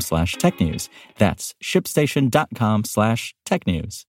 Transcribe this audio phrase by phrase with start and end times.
[0.00, 0.88] slash technews.
[1.18, 4.04] That's shipstation.com slash technews.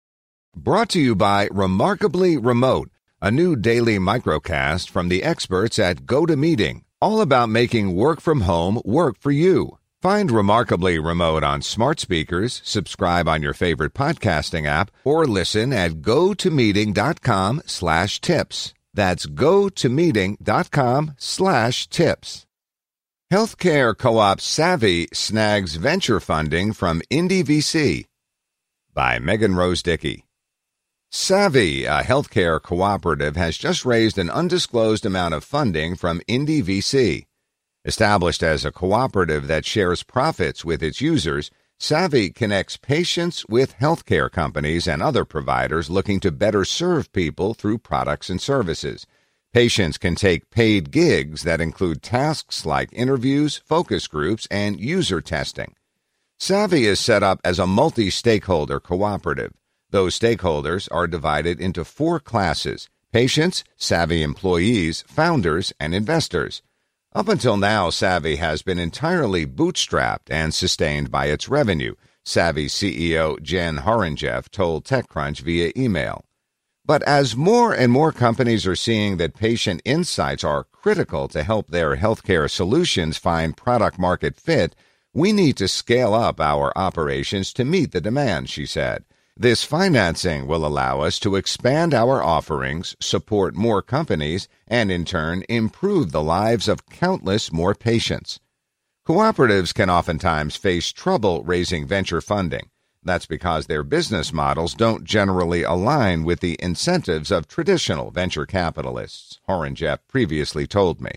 [0.54, 2.90] Brought to you by Remarkably Remote,
[3.22, 8.80] a new daily microcast from the experts at GoToMeeting, all about making work from home
[8.84, 9.78] work for you.
[10.02, 16.02] Find Remarkably Remote on smart speakers, subscribe on your favorite podcasting app, or listen at
[16.02, 18.74] gotomeeting.com slash tips.
[18.92, 22.46] That's gotomeeting.com slash tips.
[23.32, 28.04] Healthcare co-op Savvy snags venture funding from Indie VC
[28.92, 30.26] by Megan Rose Dickey.
[31.10, 37.24] Savvy, a healthcare cooperative, has just raised an undisclosed amount of funding from Indie VC.
[37.86, 44.30] Established as a cooperative that shares profits with its users, Savvy connects patients with healthcare
[44.30, 49.06] companies and other providers looking to better serve people through products and services.
[49.52, 55.74] Patients can take paid gigs that include tasks like interviews, focus groups, and user testing.
[56.38, 59.52] Savvy is set up as a multi stakeholder cooperative.
[59.90, 66.62] Those stakeholders are divided into four classes patients, Savvy employees, founders, and investors.
[67.14, 71.94] Up until now, Savvy has been entirely bootstrapped and sustained by its revenue,
[72.24, 76.24] Savvy CEO Jen Horonjeff told TechCrunch via email.
[76.84, 81.68] But as more and more companies are seeing that patient insights are critical to help
[81.68, 84.74] their healthcare solutions find product market fit,
[85.14, 89.04] we need to scale up our operations to meet the demand, she said.
[89.36, 95.44] This financing will allow us to expand our offerings, support more companies, and in turn
[95.48, 98.40] improve the lives of countless more patients.
[99.06, 102.68] Cooperatives can oftentimes face trouble raising venture funding.
[103.04, 109.40] That's because their business models don't generally align with the incentives of traditional venture capitalists,
[109.48, 111.10] Horonjeff previously told me.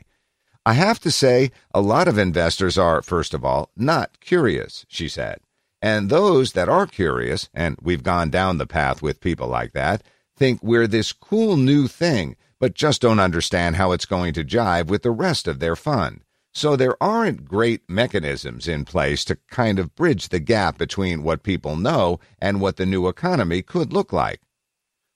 [0.65, 5.07] I have to say, a lot of investors are, first of all, not curious, she
[5.07, 5.39] said.
[5.79, 10.01] And those that are curious, and we've gone down the path with people like that,
[10.35, 14.87] think we're this cool new thing, but just don't understand how it's going to jive
[14.87, 16.21] with the rest of their fund.
[16.55, 21.43] So there aren't great mechanisms in place to kind of bridge the gap between what
[21.43, 24.39] people know and what the new economy could look like.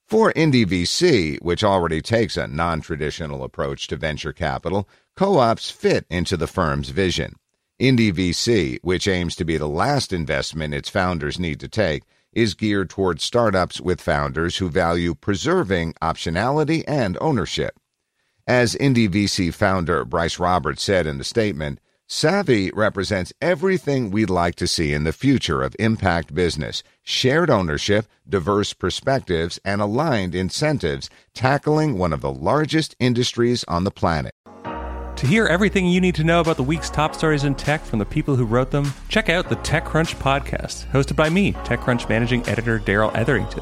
[0.06, 5.72] For Indie VC, which already takes a non traditional approach to venture capital, co ops
[5.72, 7.36] fit into the firm's vision.
[7.80, 12.54] Indie VC, which aims to be the last investment its founders need to take, is
[12.54, 17.79] geared toward startups with founders who value preserving optionality and ownership.
[18.50, 24.56] As Indie VC founder Bryce Roberts said in the statement, Savvy represents everything we'd like
[24.56, 31.12] to see in the future of impact business shared ownership, diverse perspectives, and aligned incentives,
[31.36, 34.34] tackling one of the largest industries on the planet.
[35.18, 38.00] To hear everything you need to know about the week's top stories in tech from
[38.00, 42.44] the people who wrote them, check out the TechCrunch podcast, hosted by me, TechCrunch managing
[42.50, 43.62] editor Darrell Etherington.